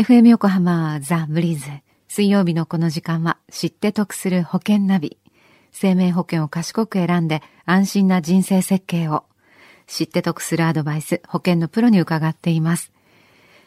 [0.00, 1.66] FM 横浜ザ・ブリーズ。
[2.08, 5.18] 水曜日のこの時間は知って得する保険ナビ。
[5.72, 9.24] 生命保険を賢く選んで安心な人生設計を。
[9.86, 12.92] 知って得するアドバイス、保険のプロに伺っています。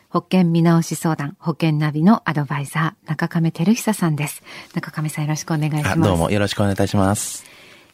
[0.10, 4.42] 保険見直し相談、保険ナビのアドバイザー、中亀照久さんです。
[4.74, 6.00] 中亀さんよろしくお願いします。
[6.00, 7.46] どうもよろしくお願いいたします。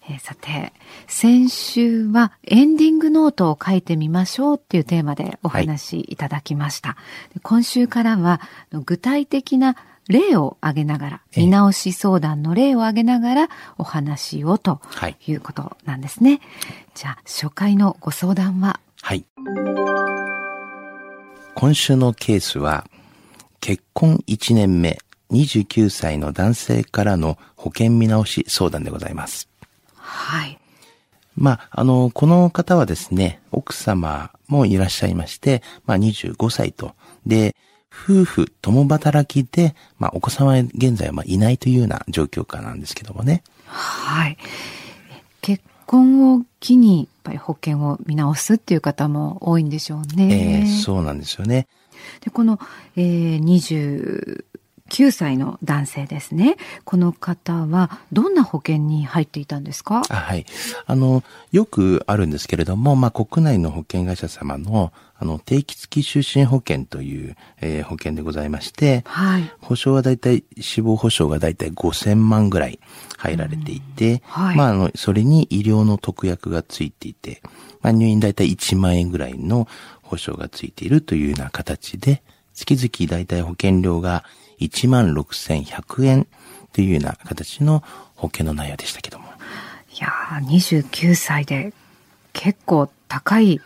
[0.10, 0.74] えー、さて、
[1.08, 6.90] 先週はエンディングノートを書いてみましょうっていうテーマでお話しいただきました。
[6.90, 6.96] は
[7.38, 9.76] い、今週からは具体的な
[10.08, 14.82] 例を挙げながら、見直し相談の例を挙げながらお話をと
[15.28, 16.32] いうことなんですね。
[16.32, 16.42] はい、
[16.96, 18.80] じゃあ、初回のご相談は？
[19.02, 19.24] はい。
[21.54, 22.88] 今週のケースは、
[23.60, 24.98] 結婚1年目、
[25.32, 29.48] 29歳の男性からの保険見直し相談でございます。
[30.10, 30.60] はい。
[31.38, 36.96] まあ、あの、この方はですね、奥様もいらっしゃいまして、まあ、25歳と。
[37.26, 37.56] で、
[37.92, 43.44] 夫婦共働きで、まあ、お子様は現在はまあいないというような状況下なんですけどもね。
[43.66, 44.38] はい。
[45.42, 50.62] 結婚を機に、やっぱり保険を見直すっていう方も多いんでしょうね。
[50.62, 51.68] えー、そうなんですよね。
[52.22, 52.60] で、この、
[52.96, 53.40] えー、
[54.90, 56.58] 9歳の男性ですね。
[56.84, 60.04] この方はどんな保険に入っていたんですか？
[60.04, 60.46] はい。
[60.86, 69.52] あの、よくあるんですけれども、まあ、国内の保険会社様の、あの、定期付き就寝保険という、えー、保険でございまして、はい。
[69.62, 72.80] 保証はだいたい死亡保証がだいたい5000万ぐらい
[73.18, 74.56] 入られていて、はい。
[74.56, 77.42] まあ、あの、それに医療の特約がついていて、
[77.82, 79.68] まあ、入院だいたい1万円ぐらいの
[80.02, 82.24] 保証がついているというような形で、
[82.54, 84.24] 月々だいたい保険料が
[84.68, 86.28] 16,100円
[86.74, 87.84] というような形の
[88.16, 89.26] 保険の内容でしたけども。
[89.94, 91.74] いやー、29歳で
[92.34, 93.60] 結構高い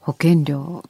[0.00, 0.84] 保険料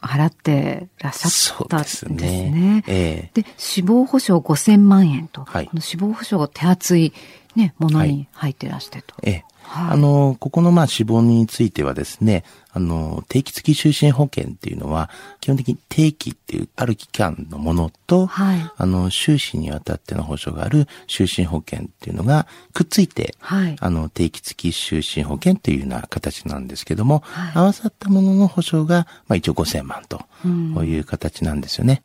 [0.00, 2.16] 払ってらっしゃったんですね。
[2.16, 2.84] ですね。
[2.86, 7.12] えー、で、死亡保障5000万円と、はい、この死亡保障手厚い
[7.56, 9.14] ね、ものに入ってらしてと。
[9.16, 12.42] はい、ええはい、あの、ここのまあ死亡についてはですね、
[12.72, 15.10] あの、定期付き就寝保険っていうのは、
[15.40, 32.02] 基本的に定期っていうある期間のものと、はい、あの、終始にわたっての保障がある就寝保険っていうのがくっついて、はい、あの、定期付き就寝保険っていうような形なんですけども、はい、合わさったものの保障が、まあ一応5000万と、こういう形なんですよね。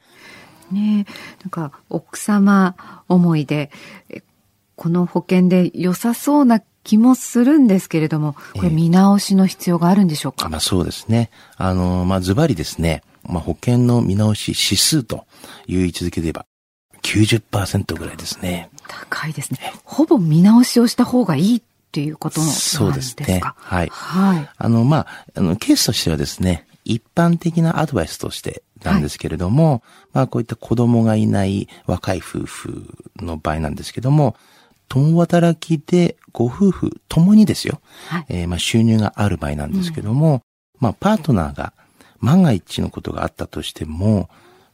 [0.72, 1.08] ね
[1.42, 2.76] なんか、奥様
[3.08, 3.72] 思いで、
[4.76, 11.32] この保険で良さそうな気もするんですけれども、これ見直しの必要があるんでしょうか、えー、まあそうですね。
[11.58, 15.26] あの、まあズバリですね、まあ保険の見直し指数と
[15.68, 16.46] いう位置づけで言えば、
[17.02, 18.70] 90%ぐらいですね。
[18.88, 19.60] 高いですね。
[19.84, 23.42] ほぼ見直しをした方がいいっていうことなんですかそうですね。
[23.44, 23.90] はい。
[23.90, 24.50] はい。
[24.56, 29.82] あの、まあ、あの、ケースとしてはですね、一般的なアドバイスとしてなんですけれども、はい、
[30.14, 32.86] まあこういった子供がいない若い夫婦
[33.18, 34.36] の場合なんですけども、
[34.88, 40.42] 共働きでご夫婦ともにですよ、はい、えー、まあ収入がある場合なんですけども、うん、
[40.80, 41.74] まあパートナーが
[42.20, 44.30] 万が一のことがあったとしても、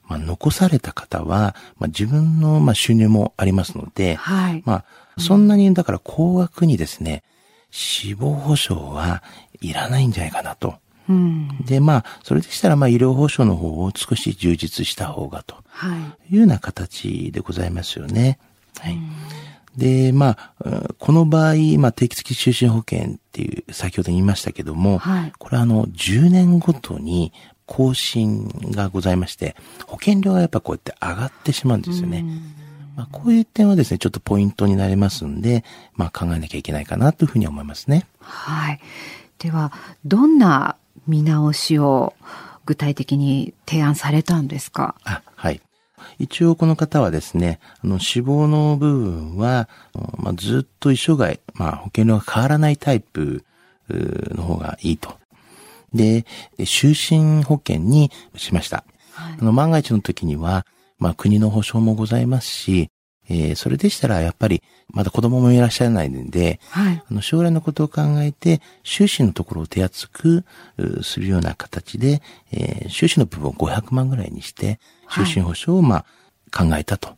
[0.07, 4.85] まあ、残された方は、まあ、自分の、まあ、収入もありますので、はい、まあ、
[5.17, 7.23] そんなに、だから高額にですね、
[7.69, 9.23] 死亡保障は
[9.61, 10.75] いらないんじゃないかなと。
[11.09, 15.55] うん、で、まあ、それでしたら、まあ、医療保障の方を少し充実した方がと
[16.29, 18.39] いうような形でございますよね。
[18.79, 18.97] はい。
[19.77, 27.31] で、まあ、この場合、まあ、定期的就寝保険っていう、先ほど言いましたけども、はい、これはあの、10年ごとに
[27.65, 29.55] 更新がございまして、
[29.87, 32.25] 保険料がやっぱこうやって上がってしまうんですよね。
[32.97, 35.63] まあ、こういう点はですね、ちょっとポイントになりますんで、
[35.95, 38.05] まあ、考えなきゃいけないかなというふうに思いますね。
[38.19, 38.79] はい。
[39.39, 39.71] では、
[40.03, 40.75] どんな
[41.07, 42.13] 見直しを
[42.65, 44.95] 具体的に提案されたんですか？
[45.05, 45.61] あはい。
[46.19, 49.69] 一応この方はですね、あの死亡の部分は、
[50.17, 53.43] まあ、ずっと一生涯、まあ、保険料が変わらないタイプ
[53.89, 55.13] の方がいいと。
[55.93, 56.25] で、
[56.59, 58.83] 就寝保険にしました。
[59.13, 60.65] はい、あの万が一の時には、
[60.99, 62.89] まあ、国の保証もございますし、
[63.29, 70.45] えー、それでしたらやっぱりまだ子供もいらっしゃらないので、はい、あの将来のことを考えて、収支のところを手厚く
[71.01, 72.21] するような形で、
[72.51, 74.79] えー、収支の部分を500万ぐらいにして、
[75.11, 76.05] 就寝保障をまあ
[76.51, 77.15] 考えたと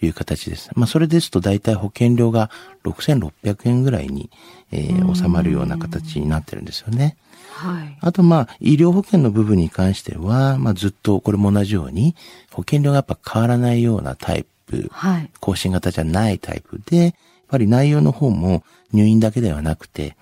[0.00, 0.70] いう形です。
[0.74, 2.50] まあそれですと大体保険料が
[2.84, 4.30] 6600円ぐらいに、
[4.72, 7.16] えー、収まるような形になってるんですよね。
[7.54, 7.98] はい。
[8.00, 12.14] あとまあ医療保険の部分に関しては、まあずっとこれも同じように
[12.52, 17.12] 保険料がやっぱ変わらないようなタイププ、はい、更新型じゃないタイプで、やっ
[17.48, 20.16] ぱり内容の方も入院だけではなくて、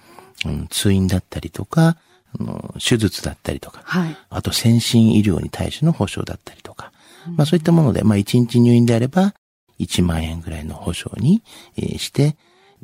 [0.44, 1.96] うん、通院だったりとか、
[2.38, 6.92] あの手術だったりとか、はい、あと先進医療に対しての保障だったりとか、
[7.36, 9.34] まあそういったもので、まあ1日入院であれば、
[9.80, 11.42] 1万円ぐらいの保証に、
[11.76, 12.36] えーして、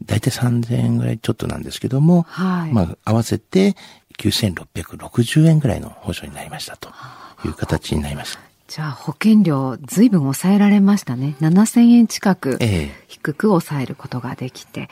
[0.05, 3.77] だいたい3000円ぐらいちょっとなんですけども、はい、まあ合わせて
[4.19, 6.91] 9660円ぐらいの保証になりましたと
[7.45, 8.41] いう形になりました。
[8.69, 11.35] じゃあ保険料ずいぶん抑えられましたね。
[11.41, 12.57] 7000円近く
[13.09, 14.83] 低く抑えることができて。
[14.83, 14.89] え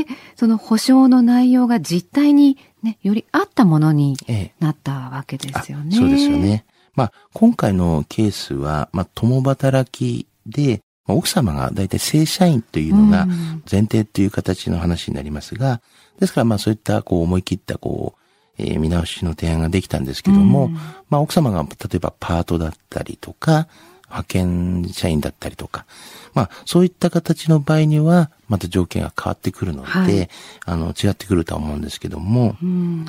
[0.00, 0.06] え、で、
[0.36, 4.18] その保証の内容が実態にね、より合ったものに
[4.60, 5.96] なったわけですよね。
[5.96, 6.66] え、そうですよね。
[6.94, 13.26] まあ、今回のケースは、まあ、共働きで、まあ、奥様が大体正社員というのが
[13.70, 15.80] 前提という形の話になりますが、
[16.20, 18.22] ですからまあそういったこう思い切ったこう
[18.58, 20.74] えー、見直しの提案ができたんですけども、うん、
[21.08, 23.68] まあ奥様が例えばパートだったりとか、
[24.08, 25.86] 派遣社員だったりとか、
[26.34, 30.28] まあそういった形の場合には、また条件が変わってくるので、はい、
[30.66, 33.06] あの、違ってくるとは思うんですけども、うん、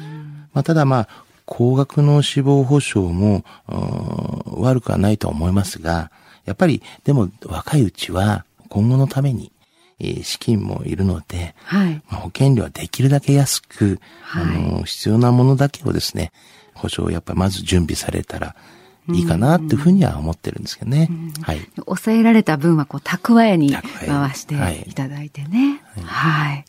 [0.54, 1.10] まあただまあ、
[1.46, 3.44] 高額の死亡保障も、
[4.46, 6.12] 悪くはないとは思いますが、
[6.46, 9.52] やっぱり、でも若いうちは今後のために、
[10.00, 14.48] え資金もいるので、はい、まあ、保険料はできるだけ安く、はい、あ
[14.78, 16.32] の、必要なものだけをですね、
[16.74, 18.56] 保証をやっぱまず準備されたら
[19.10, 21.10] いいかなっていうふうには思ってるんですけどね。
[21.42, 21.60] はい。
[21.86, 24.56] 抑えられた分はこう蓄えに回して
[24.88, 25.82] いただいてね。
[25.96, 26.04] はい。
[26.04, 26.66] はい、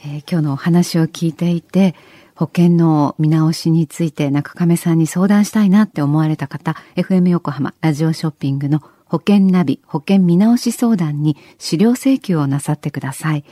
[0.00, 1.94] えー、今日のお話を聞いていて、
[2.34, 13.44] 保険の見直しについて中亀さんに相談したいなって思われた方、FM 横浜ラジオショッピングの保険ナビ保険見直し相談に資料請求をなさってください。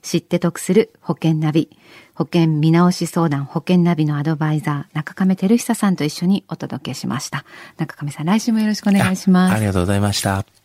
[0.01, 1.69] 知って得する保険ナビ、
[2.15, 7.45] 保険見直し相談保険ナビのアドバイザー、中亀照久さんと一緒にお届けしました。
[7.77, 9.53] 中亀さん、来週もよろしくお願いします。
[9.55, 10.60] ありがとうございました。